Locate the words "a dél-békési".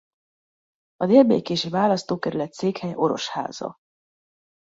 0.95-1.69